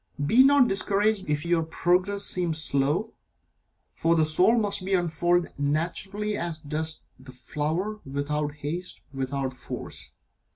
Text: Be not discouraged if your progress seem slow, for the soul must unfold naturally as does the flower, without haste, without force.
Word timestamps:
Be 0.25 0.43
not 0.43 0.67
discouraged 0.67 1.29
if 1.29 1.45
your 1.45 1.61
progress 1.61 2.23
seem 2.25 2.55
slow, 2.55 3.13
for 3.93 4.15
the 4.15 4.25
soul 4.25 4.57
must 4.57 4.81
unfold 4.81 5.53
naturally 5.59 6.35
as 6.35 6.57
does 6.57 7.01
the 7.19 7.31
flower, 7.31 7.99
without 8.03 8.51
haste, 8.55 9.01
without 9.13 9.53
force. 9.53 10.09